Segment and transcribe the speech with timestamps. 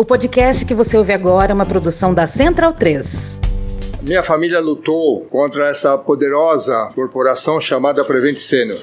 [0.00, 3.40] O podcast que você ouve agora é uma produção da Central 3.
[4.00, 8.78] Minha família lutou contra essa poderosa corporação chamada Prevent Senior.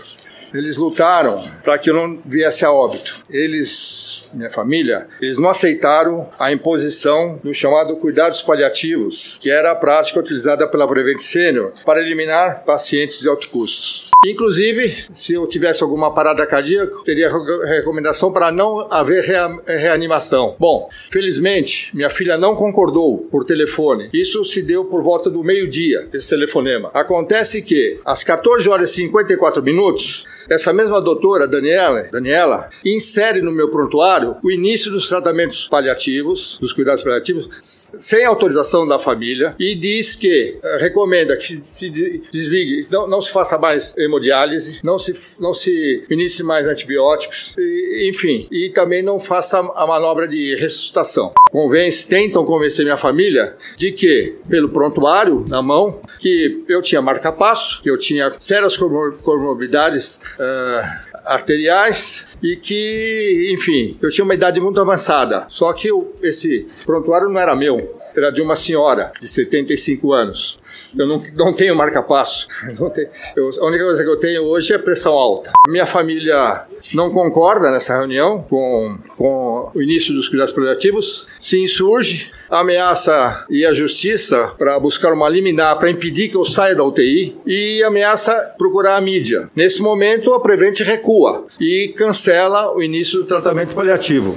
[0.54, 3.24] Eles lutaram para que eu não viesse a óbito.
[3.30, 9.76] Eles, minha família, eles não aceitaram a imposição do chamado cuidados paliativos, que era a
[9.76, 14.12] prática utilizada pela Prevent Senior para eliminar pacientes de alto custo.
[14.26, 17.30] Inclusive, se eu tivesse alguma parada cardíaca, teria
[17.66, 20.56] recomendação para não haver rea reanimação.
[20.58, 24.10] Bom, felizmente, minha filha não concordou por telefone.
[24.12, 26.90] Isso se deu por volta do meio-dia, esse telefonema.
[26.94, 33.52] Acontece que, às 14 horas e 54 minutos, essa mesma doutora, Daniela, Daniela, insere no
[33.52, 39.76] meu prontuário o início dos tratamentos paliativos, dos cuidados paliativos, sem autorização da família, e
[39.76, 45.14] diz que uh, recomenda que se desligue, não, não se faça mais hemodiálise, não se,
[45.40, 51.34] não se inicie mais antibióticos, e, enfim, e também não faça a manobra de ressuscitação.
[51.52, 57.82] Convence, tentam convencer minha família de que, pelo prontuário na mão, que eu tinha marca-passo,
[57.82, 64.80] que eu tinha sérias comorbidades uh, arteriais e que, enfim, eu tinha uma idade muito
[64.80, 65.46] avançada.
[65.50, 70.58] Só que eu, esse prontuário não era meu, era de uma senhora de 75 anos.
[70.98, 72.48] Eu não, não tenho marca-passo.
[72.66, 75.52] a única coisa que eu tenho hoje é pressão alta.
[75.68, 76.64] Minha família
[76.94, 83.66] não concorda nessa reunião com, com o início dos cuidados paliativos, se insurge, ameaça ir
[83.66, 88.54] à justiça para buscar uma liminar para impedir que eu saia da UTI e ameaça
[88.58, 89.50] procurar a mídia.
[89.56, 94.36] Nesse momento, a Prevent recua e cancela o início do tratamento paliativo.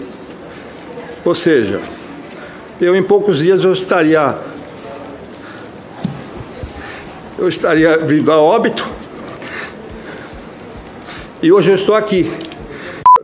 [1.25, 1.81] Ou seja,
[2.81, 4.37] eu em poucos dias eu estaria
[7.39, 8.89] eu estaria vindo a óbito.
[11.41, 12.25] E hoje eu estou aqui.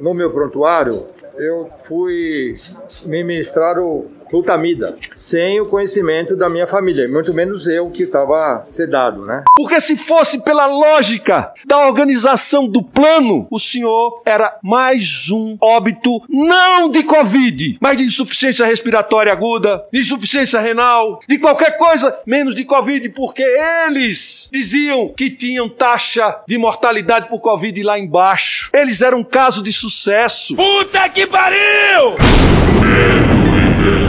[0.00, 2.56] No meu prontuário, eu fui
[3.04, 8.62] me ministrar o glutamida, sem o conhecimento da minha família, muito menos eu que estava
[8.66, 9.44] sedado, né?
[9.56, 16.22] Porque se fosse pela lógica da organização do plano, o senhor era mais um óbito
[16.28, 22.54] não de Covid, mas de insuficiência respiratória aguda, de insuficiência renal, de qualquer coisa menos
[22.54, 28.70] de Covid, porque eles diziam que tinham taxa de mortalidade por Covid lá embaixo.
[28.72, 30.56] Eles eram um caso de sucesso.
[30.56, 32.16] Puta que pariu!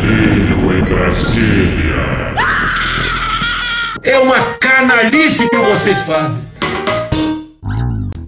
[0.05, 2.33] Delírio em Brasília.
[4.03, 6.43] É uma canalice que vocês fazem.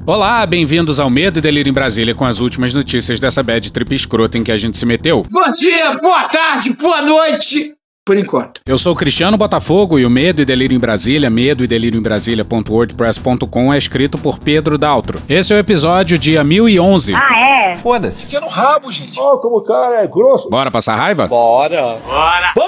[0.06, 3.94] Olá, bem-vindos ao Medo e Delírio em Brasília com as últimas notícias dessa bad trip
[3.94, 5.26] escrota em que a gente se meteu.
[5.30, 7.77] Bom dia, boa tarde, boa noite
[8.07, 8.62] por enquanto.
[8.66, 12.01] Eu sou Cristiano Botafogo e o Medo e Delírio em Brasília, medo e delírio em
[12.01, 15.19] Brasília.wordpress.com é escrito por Pedro Daltro.
[15.28, 17.13] Esse é o episódio dia 1011.
[17.13, 17.75] Ah, é?
[17.75, 18.25] Foda-se.
[18.25, 19.19] Fica no rabo, gente.
[19.19, 20.50] Ó, oh, como o cara é grosso.
[20.50, 21.28] Bora passar raiva?
[21.28, 21.97] Bora.
[22.06, 22.53] Bora.
[22.56, 22.66] Bora!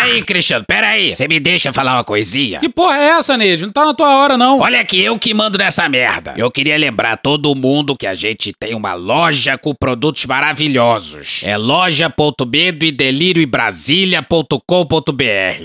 [0.00, 1.14] Peraí, Cristiano, peraí.
[1.14, 2.58] Você me deixa falar uma coisinha?
[2.58, 3.66] Que porra é essa, Neide?
[3.66, 4.60] Não tá na tua hora, não.
[4.60, 6.34] Olha aqui, eu que mando nessa merda.
[6.38, 11.42] Eu queria lembrar todo mundo que a gente tem uma loja com produtos maravilhosos.
[11.44, 13.46] É loja.medo e delírio e.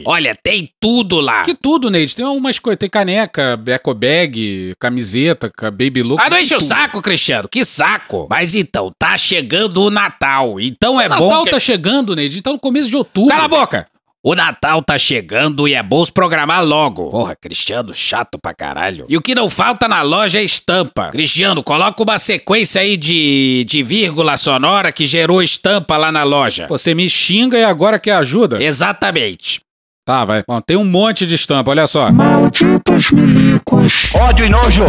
[0.05, 1.43] Olha, tem tudo lá.
[1.43, 2.13] Que tudo, Neide?
[2.13, 6.21] Tem umas coisas, tem caneca, eco bag, camiseta, baby look.
[6.21, 8.27] Ah, não enche o saco, Cristiano, que saco.
[8.29, 11.51] Mas então, tá chegando o Natal, então é o bom Natal que...
[11.51, 13.29] tá chegando, Neide, tá no começo de outubro.
[13.29, 13.94] Cala a boca!
[14.27, 17.11] O Natal tá chegando e é bom se programar logo.
[17.11, 19.05] Porra, Cristiano, chato pra caralho.
[19.07, 21.11] E o que não falta na loja é estampa.
[21.11, 26.65] Cristiano, coloca uma sequência aí de, de vírgula sonora que gerou estampa lá na loja.
[26.67, 28.63] Você me xinga e agora quer ajuda?
[28.63, 29.61] Exatamente.
[30.03, 30.43] Tá, vai.
[30.47, 32.11] Bom, tem um monte de estampa, olha só.
[32.11, 34.11] Malditos milicos.
[34.15, 34.85] Ódio e nojo.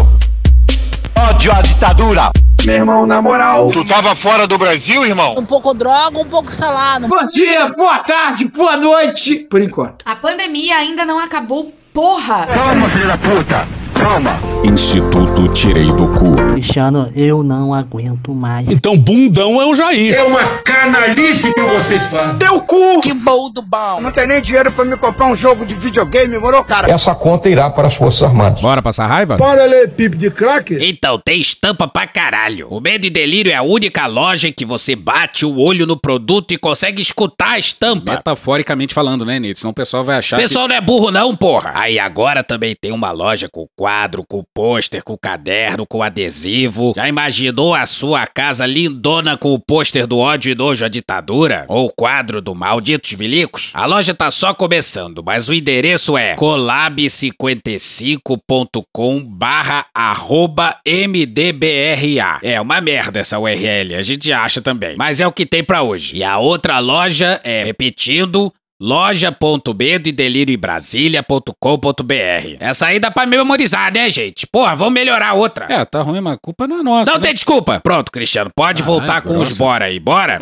[1.19, 2.31] Ódio à ditadura.
[2.65, 3.71] Meu irmão, na moral.
[3.71, 5.34] Tu tava fora do Brasil, irmão?
[5.38, 7.09] Um pouco droga, um pouco salada.
[7.09, 9.47] Bom dia, boa tarde, boa noite.
[9.50, 10.04] Por enquanto.
[10.04, 12.47] A pandemia ainda não acabou, porra.
[12.47, 13.69] Calma, filho da puta.
[13.99, 14.41] Calma.
[14.65, 16.37] Instituto Tirei do Cu.
[16.53, 18.69] Cristiano, eu não aguento mais.
[18.69, 20.15] Então, bundão é o Jair.
[20.15, 22.39] É uma canalice que vocês fazem.
[22.39, 23.01] Teu cu!
[23.01, 23.66] Que bom do.
[24.01, 26.91] Não tem nem dinheiro pra me comprar um jogo de videogame, moro, cara?
[26.91, 28.60] Essa conta irá para as Forças Armadas.
[28.60, 29.37] Bora passar raiva?
[29.37, 30.77] Bora ler pipe de crack?
[30.81, 32.69] Então, tem estampa pra caralho.
[32.71, 35.97] O Medo e Delírio é a única loja em que você bate o olho no
[35.97, 38.13] produto e consegue escutar a estampa.
[38.13, 39.59] Metaforicamente falando, né, Nito?
[39.59, 40.71] Senão o pessoal vai achar O pessoal que...
[40.71, 41.72] não é burro não, porra.
[41.75, 46.92] Aí agora também tem uma loja com quadro, com pôster, com caderno, com adesivo.
[46.97, 51.65] Já imaginou a sua casa lindona com o pôster do ódio e nojo à ditadura?
[51.68, 53.71] Ou o quadro do Malditos Milicos?
[53.74, 62.41] A loja tá só começando, mas o endereço é colab55.com barra arroba mdbra.
[62.42, 64.97] É uma merda essa URL, a gente acha também.
[64.97, 66.16] Mas é o que tem pra hoje.
[66.16, 72.57] E a outra loja é, repetindo, loja.medo e delírio Brasília.com.br.
[72.61, 74.47] Essa aí dá pra memorizar, né, gente?
[74.47, 75.67] Porra, vamos melhorar outra.
[75.69, 77.11] É, tá ruim, mas a culpa não é nossa.
[77.11, 77.25] Não né?
[77.25, 77.81] tem desculpa.
[77.81, 79.65] Pronto, Cristiano, pode voltar com os grossa.
[79.65, 80.39] bora aí, bora?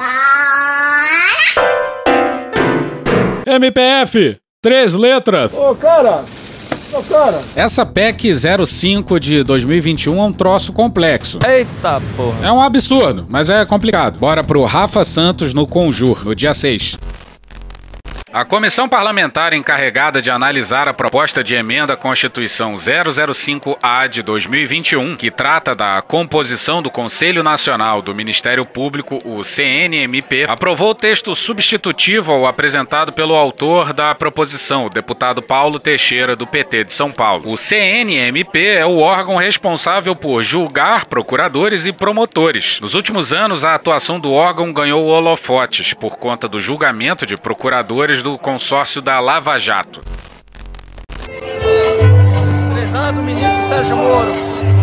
[3.46, 5.54] MPF, três letras.
[5.54, 6.24] Ô, cara!
[6.92, 7.40] Ô, cara!
[7.54, 8.32] Essa PEC
[8.66, 11.38] 05 de 2021 é um troço complexo.
[11.46, 12.38] Eita porra.
[12.42, 14.18] É um absurdo, mas é complicado.
[14.18, 16.98] Bora pro Rafa Santos no Conjur, no dia 6.
[18.34, 25.14] A comissão parlamentar encarregada de analisar a proposta de emenda à Constituição 005-A de 2021,
[25.14, 31.32] que trata da composição do Conselho Nacional do Ministério Público, o CNMP, aprovou o texto
[31.36, 37.12] substitutivo ao apresentado pelo autor da proposição, o deputado Paulo Teixeira, do PT de São
[37.12, 37.52] Paulo.
[37.52, 42.80] O CNMP é o órgão responsável por julgar procuradores e promotores.
[42.80, 48.23] Nos últimos anos, a atuação do órgão ganhou holofotes por conta do julgamento de procuradores
[48.24, 50.00] do consórcio da Lava Jato.
[52.72, 54.32] Prezado ministro Sérgio Moro,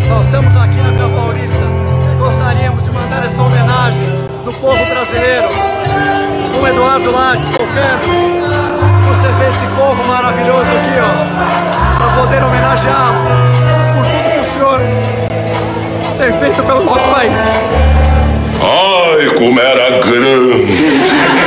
[0.10, 4.06] nós estamos aqui na Vila Paulista e gostaríamos de mandar essa homenagem
[4.46, 5.48] do povo brasileiro,
[6.60, 8.06] com Eduardo Lages tocando.
[9.08, 13.18] Você vê esse povo maravilhoso aqui, ó, para poder homenageá-lo
[13.96, 14.80] por tudo que o senhor
[16.20, 17.36] tem feito pelo nosso país.
[18.62, 21.01] Ai, como era grande!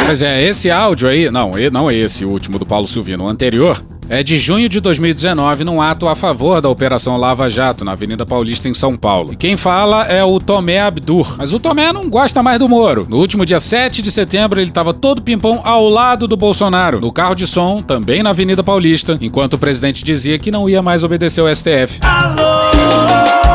[0.07, 3.83] Mas é, esse áudio aí, não, não é esse último do Paulo Silvino, o anterior,
[4.09, 8.27] é de junho de 2019, num ato a favor da Operação Lava Jato, na Avenida
[8.27, 9.33] Paulista, em São Paulo.
[9.33, 11.37] E quem fala é o Tomé Abdur.
[11.39, 13.07] Mas o Tomé não gosta mais do Moro.
[13.09, 17.11] No último dia 7 de setembro, ele estava todo pimpão ao lado do Bolsonaro, no
[17.11, 21.03] carro de som, também na Avenida Paulista, enquanto o presidente dizia que não ia mais
[21.03, 22.01] obedecer ao STF.
[22.05, 23.54] Ex-amor,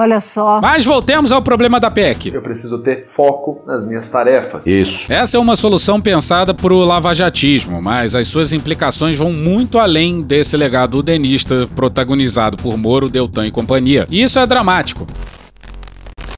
[0.00, 0.60] Olha só.
[0.60, 2.32] Mas voltemos ao problema da PEC.
[2.32, 4.66] Eu preciso ter foco nas minhas tarefas.
[4.66, 5.12] Isso.
[5.12, 10.22] Essa é uma solução pensada para o lavajatismo, mas as suas implicações vão muito além
[10.22, 14.06] desse legado udenista protagonizado por Moro, Deltan e companhia.
[14.10, 15.06] E isso é dramático.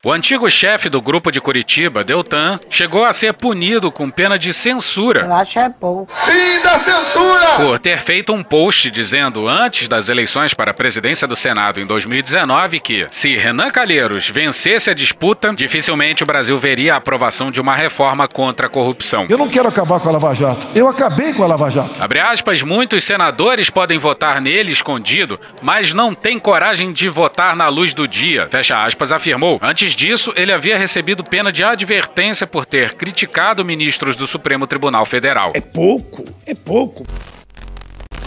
[0.03, 4.55] O antigo chefe do grupo de Curitiba, Deltan, chegou a ser punido com pena de
[4.55, 6.11] censura Eu acho é pouco.
[6.11, 7.41] Fim da censura!
[7.59, 11.85] por ter feito um post dizendo antes das eleições para a presidência do Senado em
[11.85, 17.61] 2019 que, se Renan Calheiros vencesse a disputa, dificilmente o Brasil veria a aprovação de
[17.61, 19.27] uma reforma contra a corrupção.
[19.29, 20.67] Eu não quero acabar com a Lava Jato.
[20.75, 22.03] Eu acabei com a Lava Jato.
[22.03, 27.69] Abre aspas, muitos senadores podem votar nele escondido, mas não têm coragem de votar na
[27.69, 28.49] luz do dia.
[28.51, 29.59] Fecha aspas, afirmou.
[29.61, 35.05] Antes disso, ele havia recebido pena de advertência por ter criticado ministros do Supremo Tribunal
[35.07, 35.53] Federal.
[35.55, 37.05] É pouco, é pouco.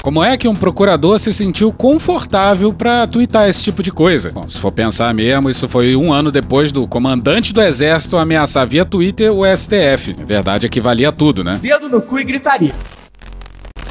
[0.04, 4.31] Como é que um procurador se sentiu confortável pra twittar esse tipo de coisa?
[4.31, 8.68] Bom, se for pensar mesmo, isso foi um ano depois do comandante do exército ameaçar
[8.68, 10.13] via Twitter o STF.
[10.21, 11.57] A verdade é que valia tudo, né?
[11.62, 12.74] Dedo no cu e gritaria.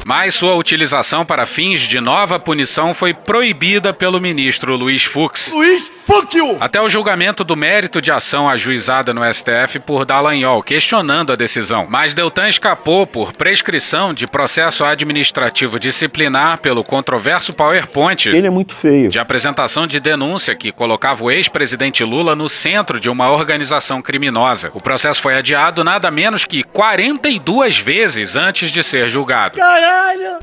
[0.05, 5.49] Mas sua utilização para fins de nova punição foi proibida pelo ministro Luiz Fux.
[5.51, 5.89] Luiz,
[6.33, 6.57] you!
[6.59, 11.87] Até o julgamento do mérito de ação ajuizada no STF por Dallagnol, questionando a decisão.
[11.89, 18.27] Mas Deltan escapou por prescrição de processo administrativo disciplinar pelo controverso PowerPoint.
[18.27, 19.09] Ele é muito feio.
[19.09, 24.71] De apresentação de denúncia que colocava o ex-presidente Lula no centro de uma organização criminosa.
[24.73, 29.59] O processo foi adiado nada menos que 42 vezes antes de ser julgado.
[29.93, 30.39] Caralho!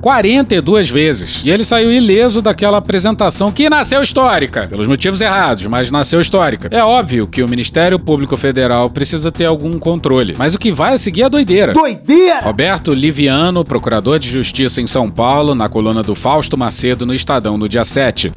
[0.00, 1.44] 42 vezes.
[1.44, 6.68] E ele saiu ileso daquela apresentação que nasceu histórica, pelos motivos errados, mas nasceu histórica.
[6.72, 10.94] É óbvio que o Ministério Público Federal precisa ter algum controle, mas o que vai
[10.94, 11.72] a seguir é doideira.
[11.74, 12.40] Doideira!
[12.40, 17.58] Roberto Liviano, procurador de justiça em São Paulo, na coluna do Fausto Macedo no Estadão
[17.58, 18.32] no dia 7.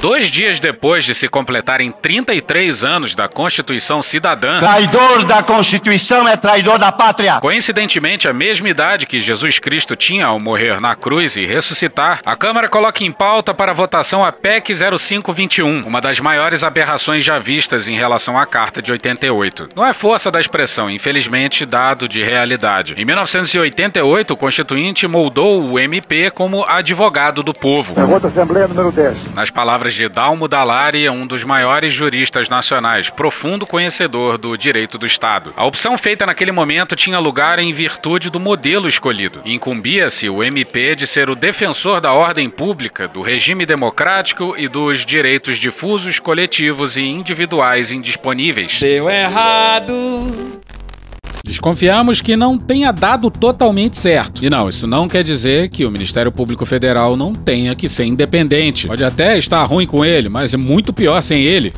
[0.00, 6.36] Dois dias depois de se completarem 33 anos da Constituição Cidadã, Traidor da Constituição é
[6.36, 7.40] traidor da pátria.
[7.40, 12.36] Coincidentemente, a mesma idade que Jesus Cristo tinha ao morrer na cruz e ressuscitar, a
[12.36, 17.88] Câmara coloca em pauta para votação a PEC 0521, uma das maiores aberrações já vistas
[17.88, 19.70] em relação à Carta de 88.
[19.74, 22.94] Não é força da expressão, infelizmente, dado de realidade.
[22.98, 27.94] Em 1988, o Constituinte moldou o MP como advogado do povo.
[27.94, 29.34] Pergunta Assembleia número 10.
[29.34, 35.06] Nas palavras de Dalmo Dallari, um dos maiores juristas nacionais, profundo conhecedor do direito do
[35.06, 35.52] Estado.
[35.56, 39.42] A opção feita naquele momento tinha lugar em virtude do modelo escolhido.
[39.44, 45.04] Incumbia-se o MP de ser o defensor da ordem pública, do regime democrático e dos
[45.04, 48.78] direitos difusos, coletivos e individuais indisponíveis.
[48.80, 49.92] Deu errado.
[51.46, 54.44] Desconfiamos que não tenha dado totalmente certo.
[54.44, 58.04] E não, isso não quer dizer que o Ministério Público Federal não tenha que ser
[58.04, 58.88] independente.
[58.88, 61.72] Pode até estar ruim com ele, mas é muito pior sem ele.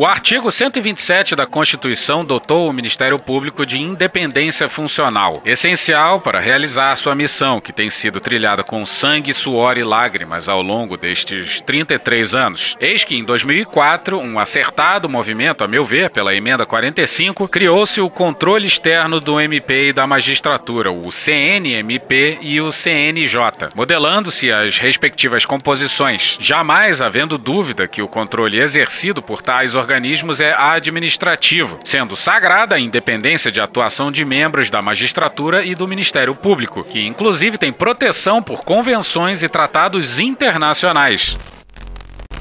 [0.00, 6.94] O artigo 127 da Constituição dotou o Ministério Público de independência funcional, essencial para realizar
[6.94, 12.32] sua missão, que tem sido trilhada com sangue, suor e lágrimas ao longo destes 33
[12.32, 12.76] anos.
[12.78, 18.08] Eis que, em 2004, um acertado movimento, a meu ver, pela emenda 45, criou-se o
[18.08, 25.44] controle externo do MP e da magistratura, o CNMP e o CNJ, modelando-se as respectivas
[25.44, 32.74] composições, jamais havendo dúvida que o controle exercido por tais organismos é administrativo, sendo sagrada
[32.74, 37.72] a independência de atuação de membros da magistratura e do Ministério Público, que inclusive tem
[37.72, 41.38] proteção por convenções e tratados internacionais.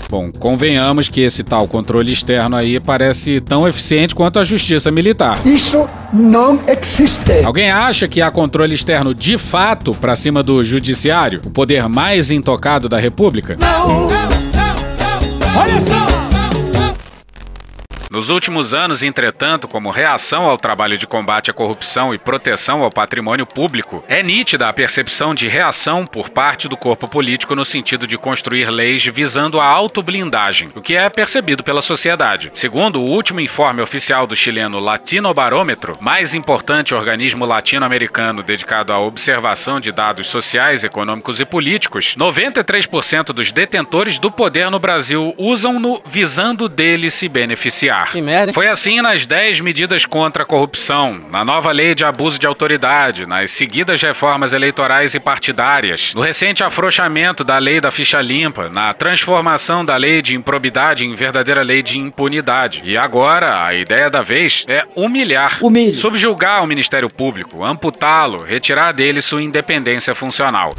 [0.10, 5.40] Bom, convenhamos que esse tal controle externo aí parece tão eficiente quanto a justiça militar.
[5.46, 7.46] Isso não existe.
[7.46, 12.30] Alguém acha que há controle externo de fato para cima do judiciário, o poder mais
[12.30, 13.58] intocado da República?
[13.60, 15.62] Não, não, não, não.
[15.62, 16.17] Olha só.
[18.10, 22.90] Nos últimos anos, entretanto, como reação ao trabalho de combate à corrupção e proteção ao
[22.90, 28.08] patrimônio público, é nítida a percepção de reação por parte do corpo político no sentido
[28.08, 32.50] de construir leis visando a autoblindagem, o que é percebido pela sociedade.
[32.54, 39.82] Segundo o último informe oficial do chileno Latinobarômetro, mais importante organismo latino-americano dedicado à observação
[39.82, 46.70] de dados sociais, econômicos e políticos, 93% dos detentores do poder no Brasil usam-no visando
[46.70, 47.97] dele se beneficiar.
[48.06, 48.54] Que merda.
[48.54, 53.26] Foi assim nas 10 medidas contra a corrupção, na nova lei de abuso de autoridade,
[53.26, 58.94] nas seguidas reformas eleitorais e partidárias, no recente afrouxamento da lei da ficha limpa, na
[58.94, 62.82] transformação da lei de improbidade em verdadeira lei de impunidade.
[62.84, 65.96] E agora, a ideia da vez é humilhar, Humilhe.
[65.96, 70.74] subjugar o Ministério Público, amputá-lo, retirar dele sua independência funcional.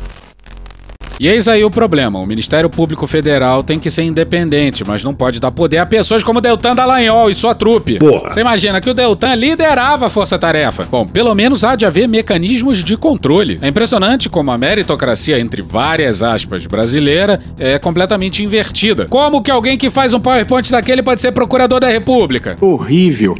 [1.21, 5.15] E eis aí o problema: o Ministério Público Federal tem que ser independente, mas não
[5.15, 7.99] pode dar poder a pessoas como Deltan Dallagnol e sua trupe.
[7.99, 8.31] Porra.
[8.33, 10.87] Você imagina que o Deltan liderava a força-tarefa.
[10.91, 13.59] Bom, pelo menos há de haver mecanismos de controle.
[13.61, 19.07] É impressionante como a meritocracia, entre várias aspas, brasileira é completamente invertida.
[19.07, 22.57] Como que alguém que faz um PowerPoint daquele pode ser procurador da República?
[22.61, 23.37] Horrível.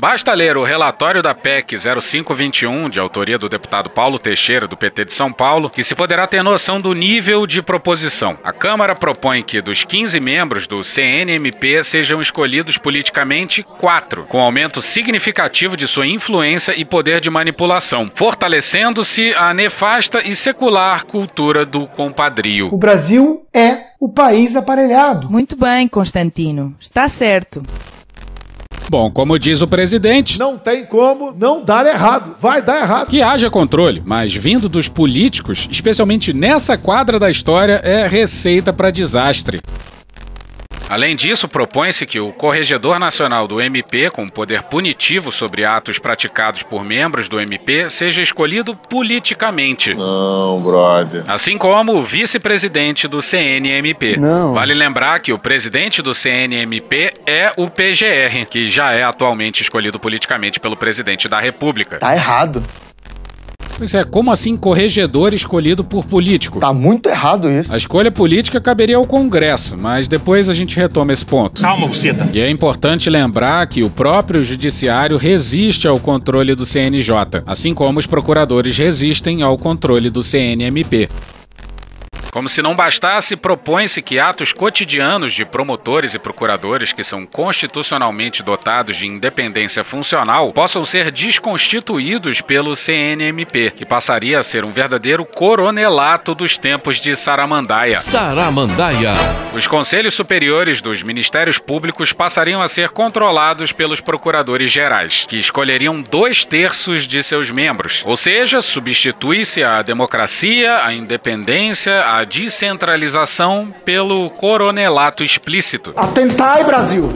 [0.00, 5.06] Basta ler o relatório da PEC 0521, de autoria do deputado Paulo Teixeira, do PT
[5.06, 8.38] de São Paulo, que se poderá ter noção do nível de proposição.
[8.44, 14.80] A Câmara propõe que dos 15 membros do CNMP sejam escolhidos politicamente quatro, com aumento
[14.80, 21.88] significativo de sua influência e poder de manipulação, fortalecendo-se a nefasta e secular cultura do
[21.88, 22.68] compadrio.
[22.72, 25.28] O Brasil é o país aparelhado.
[25.28, 26.76] Muito bem, Constantino.
[26.78, 27.64] Está certo.
[28.90, 32.34] Bom, como diz o presidente, Não tem como não dar errado.
[32.40, 33.08] Vai dar errado.
[33.08, 38.90] que haja controle, mas vindo dos políticos, especialmente nessa quadra da história, é receita para
[38.90, 39.60] desastre.
[40.88, 46.62] Além disso, propõe-se que o Corregedor Nacional do MP, com poder punitivo sobre atos praticados
[46.62, 49.94] por membros do MP, seja escolhido politicamente.
[49.94, 51.24] Não, brother.
[51.28, 54.16] Assim como o vice-presidente do CNMP.
[54.16, 54.54] Não.
[54.54, 59.98] Vale lembrar que o presidente do CNMP é o PGR, que já é atualmente escolhido
[59.98, 61.98] politicamente pelo presidente da República.
[61.98, 62.62] Tá errado.
[63.78, 66.58] Pois é, como assim corregedor escolhido por político?
[66.58, 67.72] Tá muito errado isso.
[67.72, 71.62] A escolha política caberia ao Congresso, mas depois a gente retoma esse ponto.
[71.62, 72.28] Calma, Buceta.
[72.32, 77.14] E é importante lembrar que o próprio Judiciário resiste ao controle do CNJ,
[77.46, 81.08] assim como os procuradores resistem ao controle do CNMP.
[82.38, 88.44] Como se não bastasse, propõe-se que atos cotidianos de promotores e procuradores que são constitucionalmente
[88.44, 95.24] dotados de independência funcional possam ser desconstituídos pelo CNMP, que passaria a ser um verdadeiro
[95.24, 97.96] coronelato dos tempos de Saramandaia.
[97.96, 99.14] Saramandaia.
[99.52, 106.00] Os conselhos superiores dos ministérios públicos passariam a ser controlados pelos procuradores gerais, que escolheriam
[106.00, 108.04] dois terços de seus membros.
[108.06, 115.92] Ou seja, substitui-se a democracia, a independência, a descentralização pelo coronelato explícito.
[115.96, 117.12] Atentai, Brasil!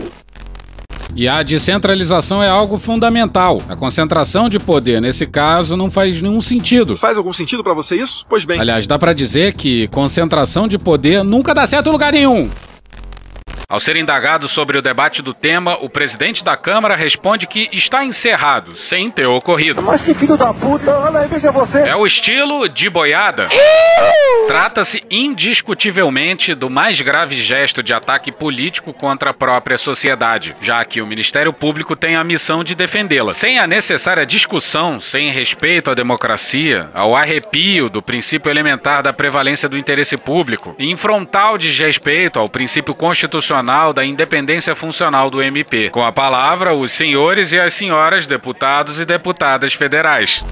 [1.14, 3.61] E a descentralização é algo fundamental.
[3.69, 6.97] A concentração de poder, nesse caso, não faz nenhum sentido.
[6.97, 8.25] Faz algum sentido para você isso?
[8.28, 8.59] Pois bem.
[8.59, 12.49] Aliás, dá para dizer que concentração de poder nunca dá certo em lugar nenhum.
[13.73, 18.05] Ao ser indagado sobre o debate do tema, o presidente da Câmara responde que está
[18.05, 19.83] encerrado, sem ter ocorrido.
[19.83, 21.79] Mas que filho da puta, olha aí, veja você.
[21.79, 23.49] É o estilo de boiada.
[24.47, 31.00] Trata-se indiscutivelmente do mais grave gesto de ataque político contra a própria sociedade, já que
[31.00, 33.33] o Ministério Público tem a missão de defendê-la.
[33.33, 39.67] Sem a necessária discussão, sem respeito à democracia, ao arrepio do princípio elementar da prevalência
[39.67, 43.62] do interesse público, e em frontal desrespeito ao princípio constitucional
[43.92, 45.88] da independência funcional do MP.
[45.90, 50.45] Com a palavra, os senhores e as senhoras deputados e deputadas federais.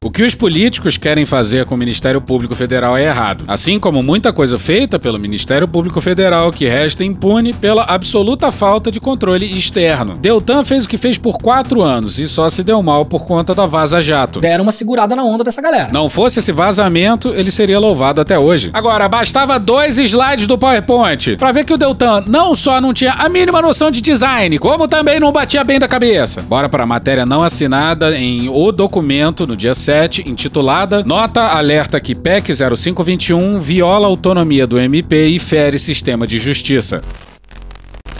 [0.00, 4.00] O que os políticos querem fazer com o Ministério Público Federal é errado, assim como
[4.00, 9.44] muita coisa feita pelo Ministério Público Federal que resta impune pela absoluta falta de controle
[9.44, 10.16] externo.
[10.16, 13.56] Deltan fez o que fez por quatro anos e só se deu mal por conta
[13.56, 14.38] da Vaza Jato.
[14.40, 15.88] Deram uma segurada na onda dessa galera.
[15.92, 18.70] Não fosse esse vazamento, ele seria louvado até hoje.
[18.72, 23.14] Agora, bastava dois slides do PowerPoint para ver que o Deltan não só não tinha
[23.14, 26.40] a mínima noção de design, como também não batia bem da cabeça.
[26.42, 31.98] Bora para a matéria não assinada em O Documento no dia 7, intitulada Nota alerta
[31.98, 37.02] que PEC 0521 viola a autonomia do MP e fere sistema de justiça.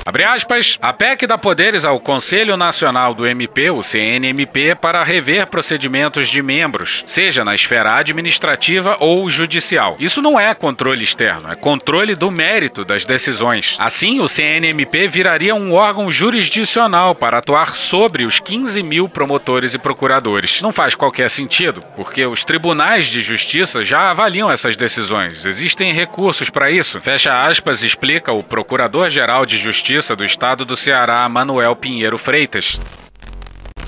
[0.09, 5.47] Abre aspas, a PEC dá poderes ao Conselho Nacional do MP, o CNMP, para rever
[5.49, 9.97] procedimentos de membros, seja na esfera administrativa ou judicial.
[10.01, 13.77] Isso não é controle externo, é controle do mérito das decisões.
[13.79, 19.79] Assim, o CNMP viraria um órgão jurisdicional para atuar sobre os 15 mil promotores e
[19.79, 20.63] procuradores.
[20.63, 25.45] Não faz qualquer sentido, porque os tribunais de justiça já avaliam essas decisões.
[25.45, 26.99] Existem recursos para isso.
[26.99, 32.79] Fecha aspas, explica o Procurador-Geral de Justiça do Estado do Ceará, Manuel Pinheiro Freitas.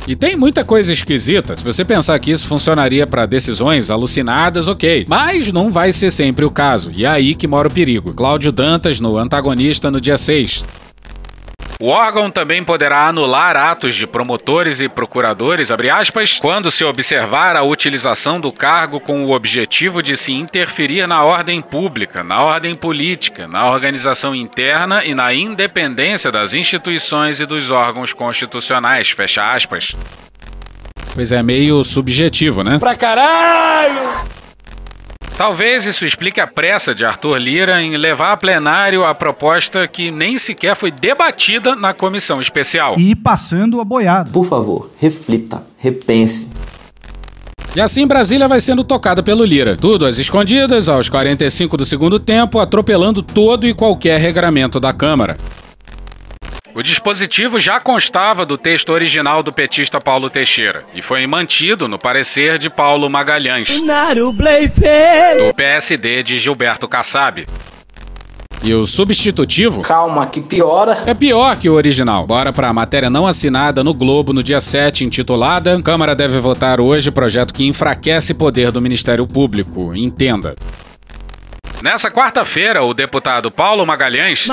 [0.07, 1.57] E tem muita coisa esquisita.
[1.57, 5.07] Se você pensar que isso funcionaria para decisões alucinadas, ok.
[5.09, 6.91] Mas não vai ser sempre o caso.
[6.93, 8.13] E é aí que mora o perigo.
[8.13, 10.65] Cláudio Dantas, no antagonista, no dia 6.
[11.83, 17.63] O órgão também poderá anular atos de promotores e procuradores, aspas, quando se observar a
[17.63, 23.49] utilização do cargo com o objetivo de se interferir na ordem pública, na ordem política,
[23.49, 29.97] na organização interna e na independência das instituições e dos órgãos constitucionais, fecha aspas.
[31.15, 32.79] Pois é meio subjetivo, né?
[32.79, 34.40] Pra caralho!
[35.41, 40.11] Talvez isso explique a pressa de Arthur Lira em levar a plenário a proposta que
[40.11, 42.95] nem sequer foi debatida na comissão especial.
[42.99, 44.31] E passando a boiada.
[44.31, 46.51] Por favor, reflita, repense.
[47.75, 49.79] E assim Brasília vai sendo tocada pelo Lira.
[49.79, 55.39] Tudo às escondidas, aos 45 do segundo tempo, atropelando todo e qualquer regramento da Câmara.
[56.75, 61.99] O dispositivo já constava do texto original do petista Paulo Teixeira e foi mantido no
[61.99, 67.45] parecer de Paulo Magalhães, do PSD de Gilberto Kassab.
[68.63, 69.81] E o substitutivo.
[69.81, 71.03] Calma, que piora.
[71.07, 72.27] É pior que o original.
[72.27, 77.11] Bora pra matéria não assinada no Globo no dia 7, intitulada Câmara deve votar hoje
[77.11, 79.97] projeto que enfraquece poder do Ministério Público.
[79.97, 80.55] Entenda.
[81.83, 84.47] Nessa quarta-feira, o deputado Paulo Magalhães,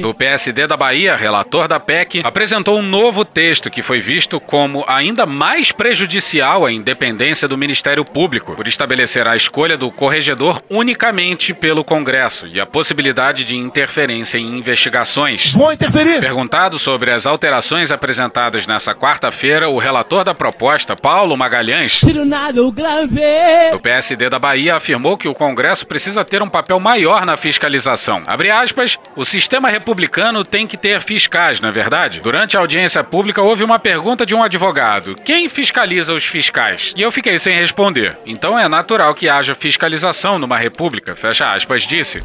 [0.00, 4.82] do PSD da Bahia, relator da PEC, apresentou um novo texto que foi visto como
[4.88, 11.52] ainda mais prejudicial à independência do Ministério Público, por estabelecer a escolha do corregedor unicamente
[11.52, 15.52] pelo Congresso e a possibilidade de interferência em investigações.
[15.52, 16.20] Vou interferir!
[16.20, 24.30] Perguntado sobre as alterações apresentadas nessa quarta-feira, o relator da proposta, Paulo Magalhães, do PSD
[24.30, 28.22] da Bahia, afirmou que o Congresso Congresso precisa ter um papel maior na fiscalização.
[28.24, 32.20] Abre aspas, o sistema republicano tem que ter fiscais, não é verdade?
[32.20, 36.94] Durante a audiência pública houve uma pergunta de um advogado: quem fiscaliza os fiscais?
[36.96, 38.16] E eu fiquei sem responder.
[38.24, 42.22] Então é natural que haja fiscalização numa república, fecha aspas, disse.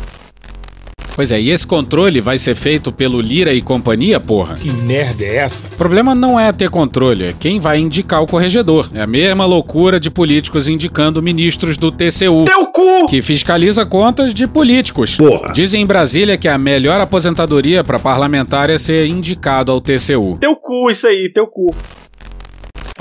[1.16, 4.56] Pois é, e esse controle vai ser feito pelo Lira e companhia, porra?
[4.56, 5.66] Que merda é essa?
[5.68, 8.90] O problema não é ter controle, é quem vai indicar o corregedor.
[8.94, 12.46] É a mesma loucura de políticos indicando ministros do TCU.
[12.46, 13.06] Teu cu!
[13.08, 15.18] Que fiscaliza contas de políticos.
[15.18, 15.52] Porra.
[15.54, 20.38] Dizem em Brasília que a melhor aposentadoria para parlamentar é ser indicado ao TCU.
[20.40, 21.76] Teu cu, isso aí, teu cu.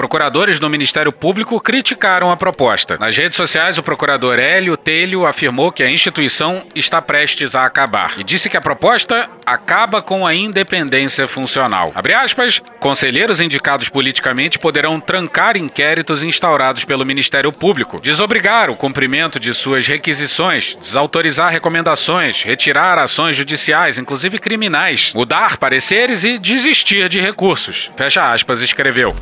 [0.00, 2.96] Procuradores do Ministério Público criticaram a proposta.
[2.96, 8.14] Nas redes sociais, o procurador Hélio Telho afirmou que a instituição está prestes a acabar
[8.16, 11.92] e disse que a proposta acaba com a independência funcional.
[11.94, 19.38] Abre aspas, conselheiros indicados politicamente poderão trancar inquéritos instaurados pelo Ministério Público, desobrigar o cumprimento
[19.38, 27.20] de suas requisições, desautorizar recomendações, retirar ações judiciais, inclusive criminais, mudar pareceres e desistir de
[27.20, 27.92] recursos.
[27.98, 29.14] Fecha aspas, escreveu.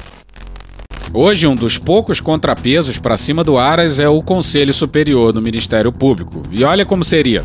[1.12, 5.90] Hoje, um dos poucos contrapesos para cima do Aras é o Conselho Superior do Ministério
[5.90, 6.42] Público.
[6.50, 7.42] E olha como seria.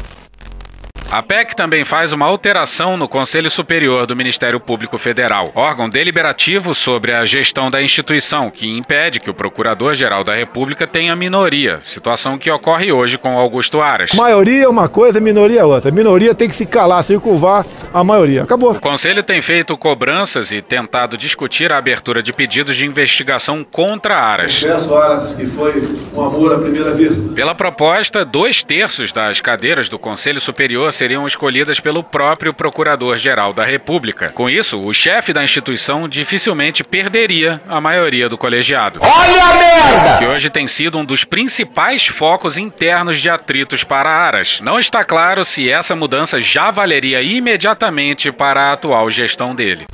[1.13, 6.73] A PEC também faz uma alteração no Conselho Superior do Ministério Público Federal, órgão deliberativo
[6.73, 12.35] sobre a gestão da instituição, que impede que o Procurador-Geral da República tenha minoria, situação
[12.35, 14.11] que ocorre hoje com Augusto Aras.
[14.13, 15.91] Maioria é uma coisa, minoria é outra.
[15.91, 18.41] Minoria tem que se calar, circunvar a maioria.
[18.41, 18.71] Acabou.
[18.71, 24.17] O Conselho tem feito cobranças e tentado discutir a abertura de pedidos de investigação contra
[24.17, 24.63] Aras.
[24.63, 27.21] Peço Aras que foi um amor à primeira vista.
[27.35, 33.65] Pela proposta, dois terços das cadeiras do Conselho Superior seriam escolhidas pelo próprio Procurador-Geral da
[33.65, 34.29] República.
[34.29, 39.01] Com isso, o chefe da instituição dificilmente perderia a maioria do colegiado.
[39.03, 40.17] Olha a merda!
[40.17, 44.61] Que hoje tem sido um dos principais focos internos de atritos para Aras.
[44.63, 49.85] Não está claro se essa mudança já valeria imediatamente para a atual gestão dele.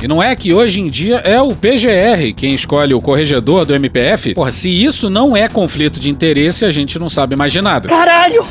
[0.00, 3.74] E não é que hoje em dia é o PGR quem escolhe o corregedor do
[3.74, 4.32] MPF?
[4.32, 7.90] Porra, se isso não é conflito de interesse, a gente não sabe mais de nada.
[7.90, 8.46] Caralho!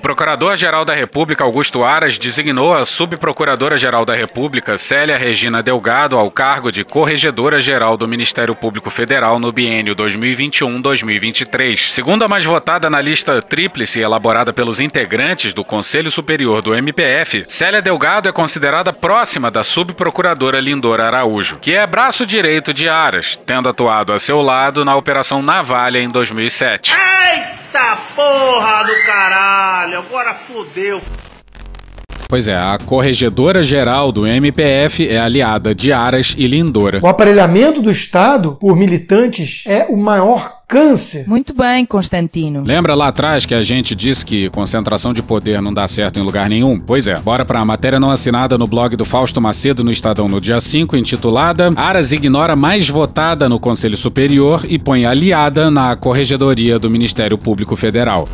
[0.00, 6.30] O Procurador-Geral da República, Augusto Aras, designou a Subprocuradora-Geral da República, Célia Regina Delgado, ao
[6.30, 11.92] cargo de Corregedora-Geral do Ministério Público Federal no biênio 2021-2023.
[11.92, 17.82] Segunda mais votada na lista tríplice elaborada pelos integrantes do Conselho Superior do MPF, Célia
[17.82, 23.68] Delgado é considerada próxima da Subprocuradora Lindora Araújo, que é braço direito de Aras, tendo
[23.68, 26.96] atuado a seu lado na Operação Navalha em 2007.
[27.72, 31.00] Eita porra do caralho, agora fodeu.
[32.30, 37.00] Pois é, a corregedora geral do MPF é aliada de Aras e Lindora.
[37.02, 41.26] O aparelhamento do Estado por militantes é o maior câncer.
[41.26, 42.62] Muito bem, Constantino.
[42.64, 46.22] Lembra lá atrás que a gente disse que concentração de poder não dá certo em
[46.22, 46.78] lugar nenhum?
[46.78, 50.40] Pois é, bora pra matéria não assinada no blog do Fausto Macedo no Estadão no
[50.40, 56.78] dia 5, intitulada Aras ignora mais votada no Conselho Superior e põe aliada na Corregedoria
[56.78, 58.28] do Ministério Público Federal.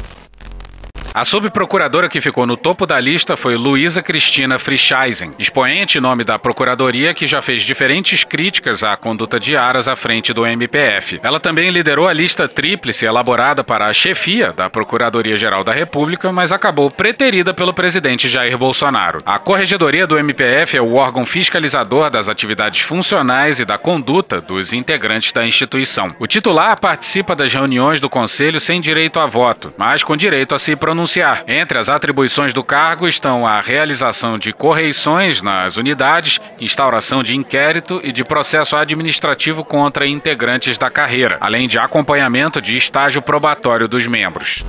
[1.16, 6.38] A subprocuradora que ficou no topo da lista foi Luísa Cristina Frischeisen, expoente nome da
[6.38, 11.18] procuradoria que já fez diferentes críticas à conduta de Aras à frente do MPF.
[11.22, 16.52] Ela também liderou a lista tríplice elaborada para a chefia da Procuradoria-Geral da República, mas
[16.52, 19.20] acabou preterida pelo presidente Jair Bolsonaro.
[19.24, 24.74] A Corregedoria do MPF é o órgão fiscalizador das atividades funcionais e da conduta dos
[24.74, 26.09] integrantes da instituição.
[26.18, 30.59] O titular participa das reuniões do conselho sem direito a voto, mas com direito a
[30.59, 31.06] se pronunciar
[31.47, 38.01] Entre as atribuições do cargo estão a realização de correições nas unidades, instauração de inquérito
[38.03, 44.07] e de processo administrativo contra integrantes da carreira, além de acompanhamento de estágio probatório dos
[44.07, 44.64] membros.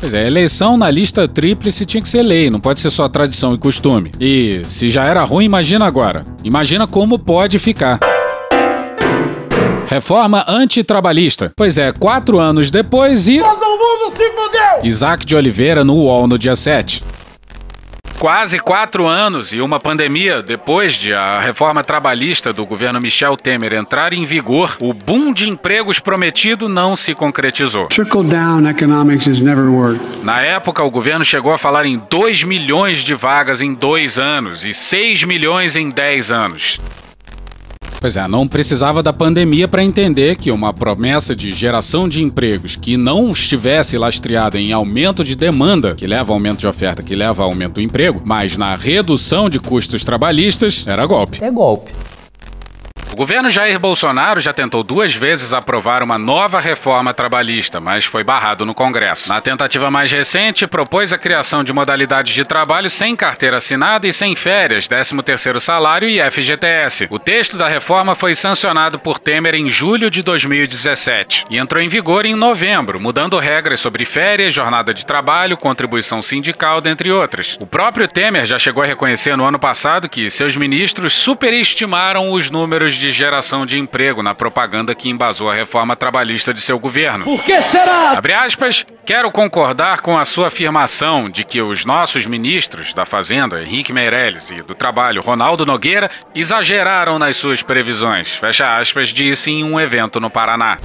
[0.00, 3.54] Pois é, eleição na lista tríplice tinha que ser lei, não pode ser só tradição
[3.54, 4.12] e costume.
[4.20, 6.26] E se já era ruim, imagina agora.
[6.42, 7.98] Imagina como pode ficar.
[9.94, 11.52] Reforma antitrabalhista.
[11.54, 13.38] Pois é, quatro anos depois e.
[13.38, 14.80] Todo mundo se fudeu!
[14.82, 17.00] Isaac de Oliveira no UOL no dia 7.
[18.18, 23.72] Quase quatro anos e uma pandemia depois de a reforma trabalhista do governo Michel Temer
[23.72, 27.86] entrar em vigor, o boom de empregos prometido não se concretizou.
[27.86, 30.24] Trickle-down economics has never worked.
[30.24, 34.64] Na época, o governo chegou a falar em 2 milhões de vagas em dois anos
[34.64, 36.80] e 6 milhões em 10 anos.
[38.04, 42.76] Pois é, não precisava da pandemia para entender que uma promessa de geração de empregos
[42.76, 47.16] que não estivesse lastreada em aumento de demanda, que leva a aumento de oferta, que
[47.16, 51.42] leva a aumento do emprego, mas na redução de custos trabalhistas, era golpe.
[51.42, 51.92] É golpe.
[53.14, 58.24] O governo Jair Bolsonaro já tentou duas vezes aprovar uma nova reforma trabalhista, mas foi
[58.24, 59.28] barrado no Congresso.
[59.28, 64.12] Na tentativa mais recente, propôs a criação de modalidades de trabalho sem carteira assinada e
[64.12, 67.06] sem férias, 13º salário e FGTS.
[67.08, 71.88] O texto da reforma foi sancionado por Temer em julho de 2017 e entrou em
[71.88, 77.56] vigor em novembro, mudando regras sobre férias, jornada de trabalho, contribuição sindical, dentre outras.
[77.60, 82.50] O próprio Temer já chegou a reconhecer no ano passado que seus ministros superestimaram os
[82.50, 86.78] números de de geração de emprego na propaganda que embasou a reforma trabalhista de seu
[86.78, 87.24] governo.
[87.24, 88.12] Por que será?
[88.16, 93.62] Abre aspas, quero concordar com a sua afirmação de que os nossos ministros da Fazenda,
[93.62, 98.36] Henrique Meirelles, e do Trabalho, Ronaldo Nogueira, exageraram nas suas previsões.
[98.36, 100.78] Fecha aspas, disse em um evento no Paraná.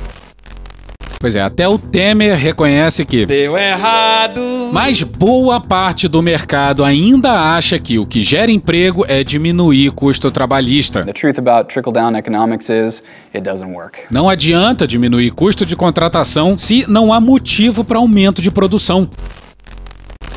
[1.21, 4.39] Pois é, até o Temer reconhece que deu errado.
[4.71, 10.31] Mas boa parte do mercado ainda acha que o que gera emprego é diminuir custo
[10.31, 11.03] trabalhista.
[11.03, 13.03] The truth about trickle down economics is
[13.35, 13.99] it doesn't work.
[14.09, 19.09] Não adianta diminuir custo de contratação se não há motivo para aumento de produção.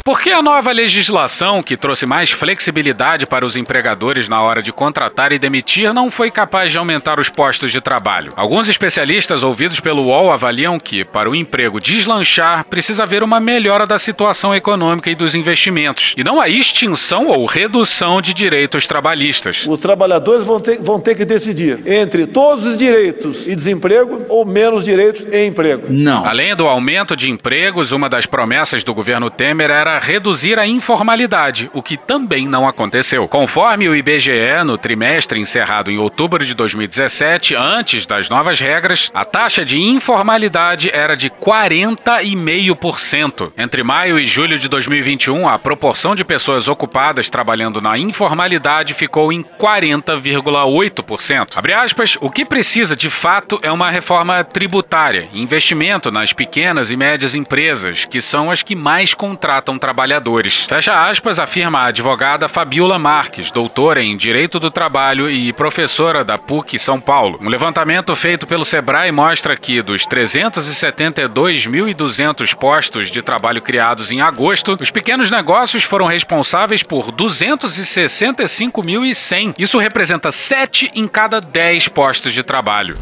[0.05, 5.31] Porque a nova legislação, que trouxe mais flexibilidade para os empregadores na hora de contratar
[5.31, 8.33] e demitir, não foi capaz de aumentar os postos de trabalho.
[8.35, 13.87] Alguns especialistas ouvidos pelo UOL avaliam que, para o emprego deslanchar, precisa haver uma melhora
[13.87, 19.65] da situação econômica e dos investimentos, e não a extinção ou redução de direitos trabalhistas.
[19.69, 24.45] Os trabalhadores vão ter, vão ter que decidir entre todos os direitos e desemprego ou
[24.45, 25.87] menos direitos e emprego.
[25.89, 26.27] Não.
[26.27, 31.71] Além do aumento de empregos, uma das promessas do governo Temer era reduzir a informalidade,
[31.73, 33.27] o que também não aconteceu.
[33.29, 39.25] Conforme o IBGE, no trimestre encerrado em outubro de 2017, antes das novas regras, a
[39.25, 43.53] taxa de informalidade era de 40,5%.
[43.57, 49.33] Entre maio e julho de 2021, a proporção de pessoas ocupadas trabalhando na informalidade ficou
[49.33, 51.57] em 40,8%.
[51.57, 56.97] Abre aspas, o que precisa de fato é uma reforma tributária, investimento nas pequenas e
[56.97, 60.63] médias empresas, que são as que mais contratam trabalhadores.
[60.63, 66.39] Fecha aspas, afirma a advogada Fabiola Marques, doutora em Direito do Trabalho e professora da
[66.39, 67.37] PUC São Paulo.
[67.43, 74.77] Um levantamento feito pelo Sebrae mostra que dos 372.200 postos de trabalho criados em agosto,
[74.81, 79.55] os pequenos negócios foram responsáveis por 265.100.
[79.59, 82.97] Isso representa 7 em cada 10 postos de trabalho.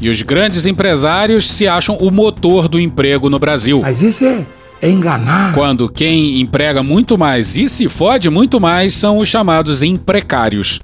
[0.00, 3.80] E os grandes empresários se acham o motor do emprego no Brasil.
[3.82, 4.46] Mas isso é
[4.80, 5.54] é enganar.
[5.54, 10.80] Quando quem emprega muito mais e se fode muito mais são os chamados imprecários.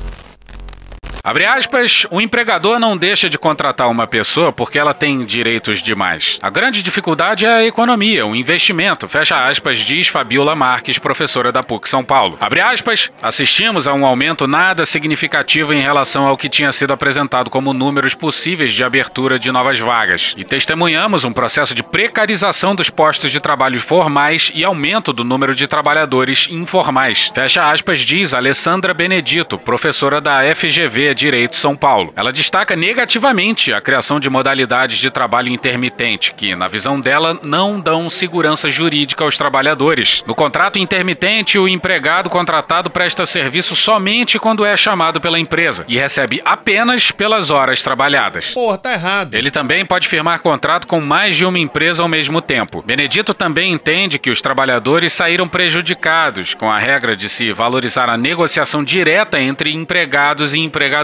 [1.25, 6.37] Abre aspas, o empregador não deixa de contratar uma pessoa porque ela tem direitos demais.
[6.43, 11.63] A grande dificuldade é a economia, o investimento, fecha aspas, diz Fabiola Marques, professora da
[11.63, 12.37] PUC São Paulo.
[12.41, 17.49] Abre aspas, assistimos a um aumento nada significativo em relação ao que tinha sido apresentado
[17.51, 20.35] como números possíveis de abertura de novas vagas.
[20.37, 25.55] E testemunhamos um processo de precarização dos postos de trabalho formais e aumento do número
[25.55, 27.31] de trabalhadores informais.
[27.33, 32.13] Fecha aspas, diz Alessandra Benedito, professora da FGV Direito São Paulo.
[32.17, 37.81] Ela destaca negativamente a criação de modalidades de trabalho intermitente, que, na visão dela, não
[37.81, 40.23] dão segurança jurídica aos trabalhadores.
[40.27, 45.97] No contrato intermitente, o empregado contratado presta serviço somente quando é chamado pela empresa e
[45.99, 48.53] recebe apenas pelas horas trabalhadas.
[48.53, 49.35] Porra, tá errado.
[49.35, 52.83] Ele também pode firmar contrato com mais de uma empresa ao mesmo tempo.
[52.83, 58.17] Benedito também entende que os trabalhadores saíram prejudicados com a regra de se valorizar a
[58.17, 61.02] negociação direta entre empregados e empregadores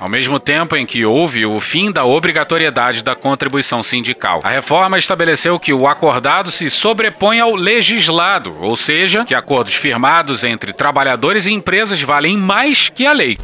[0.00, 4.40] ao mesmo tempo em que houve o fim da obrigatoriedade da contribuição sindical.
[4.42, 10.44] A reforma estabeleceu que o acordado se sobrepõe ao legislado, ou seja, que acordos firmados
[10.44, 13.36] entre trabalhadores e empresas valem mais que a lei.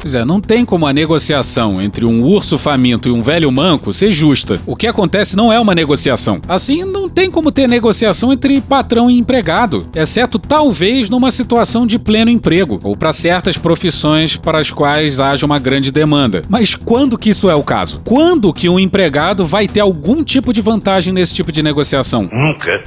[0.00, 3.92] Pois é, não tem como a negociação entre um urso faminto e um velho manco
[3.92, 4.58] ser justa.
[4.66, 6.40] O que acontece não é uma negociação.
[6.48, 11.98] Assim, não tem como ter negociação entre patrão e empregado, exceto talvez numa situação de
[11.98, 16.42] pleno emprego, ou para certas profissões para as quais haja uma grande demanda.
[16.48, 18.00] Mas quando que isso é o caso?
[18.04, 22.28] Quando que um empregado vai ter algum tipo de vantagem nesse tipo de negociação?
[22.32, 22.84] Nunca.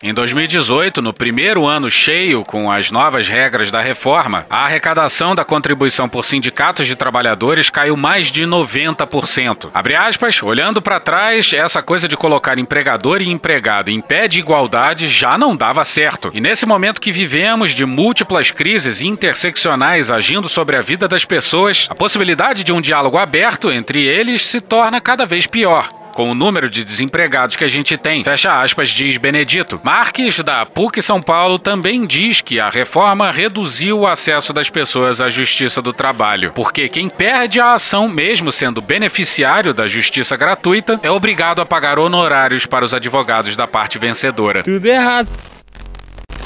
[0.00, 5.44] Em 2018, no primeiro ano cheio com as novas regras da reforma, a arrecadação da
[5.44, 9.70] contribuição por sindicatos de trabalhadores caiu mais de 90%.
[9.74, 14.38] Abre aspas, olhando para trás, essa coisa de colocar empregador e empregado em pé de
[14.38, 16.30] igualdade já não dava certo.
[16.32, 21.88] E nesse momento que vivemos de múltiplas crises interseccionais agindo sobre a vida das pessoas,
[21.90, 26.34] a possibilidade de um diálogo aberto entre eles se torna cada vez pior com o
[26.34, 28.24] número de desempregados que a gente tem.
[28.24, 29.80] Fecha aspas, diz Benedito.
[29.84, 35.20] Marques, da PUC São Paulo, também diz que a reforma reduziu o acesso das pessoas
[35.20, 40.98] à justiça do trabalho, porque quem perde a ação, mesmo sendo beneficiário da justiça gratuita,
[41.04, 44.64] é obrigado a pagar honorários para os advogados da parte vencedora.
[44.64, 45.28] Tudo errado.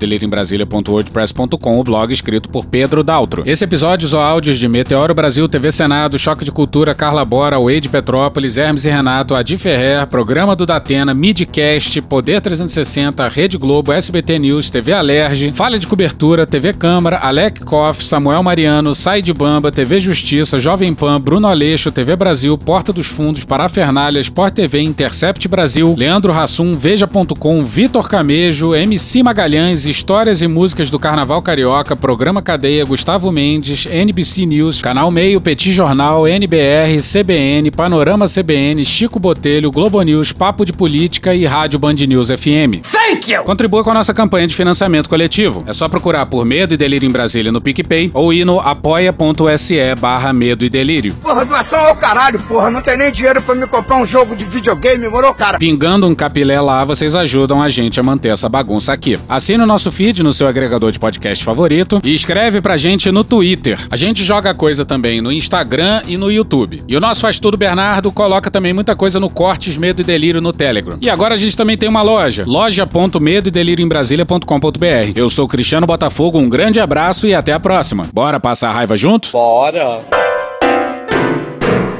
[1.79, 3.43] o blog escrito por Pedro Daltro.
[3.47, 7.89] Esse episódio usou áudios de Meteoro Brasil, TV Senado, Choque de Cultura, Carla Bora, Wade
[7.89, 14.39] Petrópolis, Hermes e Renato, Adi Ferrer, Programa do Datena, Midcast, Poder 360, Rede Globo, SBT
[14.41, 19.71] News, TV Alerge, Falha de Cobertura, TV Câmara, Alec Koff, Samuel Mariano, Sai de Bamba,
[19.71, 25.47] TV Justiça, Jovem Pan, Bruno Aleixo, TV Brasil, Porta dos Fundos, Parafernália, Sport TV, Intercept
[25.47, 31.97] Brasil, Leandro Rassum, Veja.com, com Vitor Camejo, MC Magalhães, Histórias e Músicas do Carnaval Carioca,
[31.97, 39.19] Programa Cadeia, Gustavo Mendes, NBC News, Canal Meio, Petit Jornal, NBR, CBN, Panorama CBN, Chico
[39.19, 42.83] Botelho, Globo News, Papo de Política e Rádio Band News FM.
[42.83, 43.43] Thank you!
[43.45, 45.65] Contribua com a nossa campanha de financiamento coletivo.
[45.67, 49.95] É só procurar por Medo e Delírio em Brasília no PicPay ou ir no apoia.se
[50.01, 51.15] barra Medo e Delírio.
[51.15, 52.71] Porra, doação ao caralho, porra.
[52.71, 55.59] Não tem nem dinheiro pra me comprar um jogo de videogame, morou, cara?
[55.59, 59.19] Pingando um capilé lá, vocês ajudam a gente a manter essa bagunça aqui.
[59.29, 63.23] Assine o nosso feed no seu agregador de podcast favorito e escreve pra gente no
[63.23, 63.79] Twitter.
[63.91, 66.83] A gente joga coisa também no Instagram e no YouTube.
[66.89, 70.41] E o nosso Faz Tudo Bernardo coloca também muita coisa no Cortes Medo e Delírio
[70.41, 70.97] no Telegram.
[71.01, 75.13] E agora a gente também tem uma loja, loja.medo delírio em Brasília.com.br.
[75.15, 78.09] Eu sou Cristiano Botafogo, um grande abraço e até a próxima.
[78.13, 79.31] Bora passar a raiva junto?
[79.33, 80.38] Bora!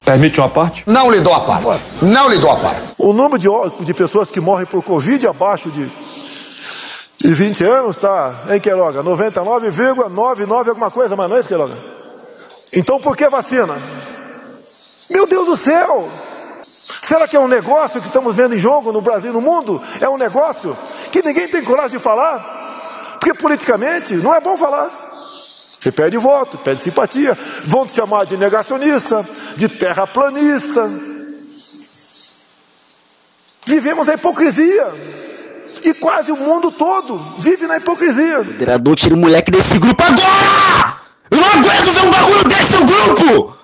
[0.09, 0.83] Permite uma parte?
[0.87, 1.85] Não lhe dou a parte.
[2.01, 2.95] Não lhe dou a parte.
[2.97, 5.85] O número de, de pessoas que morrem por Covid abaixo de,
[7.19, 9.05] de 20 anos está, hein, Queiroga?
[9.05, 11.75] 99,99 alguma coisa, mas não é isso, Queiroga?
[12.73, 13.77] Então por que vacina?
[15.11, 16.09] Meu Deus do céu!
[17.03, 19.79] Será que é um negócio que estamos vendo em jogo no Brasil e no mundo?
[20.01, 20.75] É um negócio
[21.13, 23.19] que ninguém tem coragem de falar?
[23.21, 25.09] Porque politicamente não é bom falar.
[25.81, 27.39] Você perde voto, perde simpatia.
[27.65, 29.27] Vão te chamar de negacionista,
[29.59, 30.89] de terraplanista.
[33.67, 34.95] Vivemos a hipocrisia.
[35.85, 38.39] E quase o mundo todo vive na hipocrisia.
[38.39, 40.99] Moderador, tira o moleque desse grupo agora!
[41.31, 43.58] Eu não aguento ver um bagulho desse no grupo!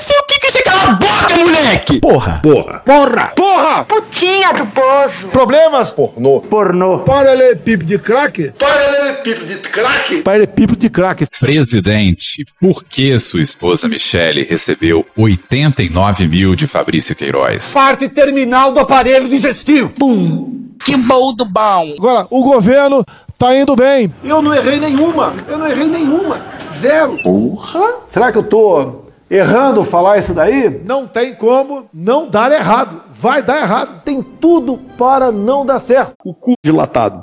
[0.00, 2.00] Sei o que que você cala a boca, moleque!
[2.00, 2.40] Porra!
[2.42, 2.82] Porra!
[2.86, 3.32] Porra!
[3.36, 3.84] Porra!
[3.84, 5.28] Putinha do poço!
[5.30, 5.90] Problemas?
[5.90, 6.40] Pornô.
[6.40, 7.00] Pornô.
[7.00, 8.50] Paralelepípedo de crack?
[8.58, 10.22] Paralelepípedo de crack?
[10.22, 11.26] Paralelepípedo de crack.
[11.38, 17.74] Presidente, por que sua esposa Michele recebeu 89 mil de Fabrício Queiroz?
[17.74, 19.90] Parte terminal do aparelho digestivo.
[19.90, 20.70] Pum!
[20.82, 21.94] Que bom do bom!
[21.98, 23.04] Agora, o governo
[23.36, 24.10] tá indo bem.
[24.24, 25.34] Eu não errei nenhuma.
[25.46, 26.40] Eu não errei nenhuma.
[26.80, 27.18] Zero.
[27.22, 27.96] Porra!
[28.08, 30.82] Será que eu tô errando falar isso daí?
[30.84, 33.02] Não tem como não dar errado.
[33.10, 34.02] Vai dar errado.
[34.04, 36.12] Tem tudo para não dar certo.
[36.24, 37.18] O cu dilatado.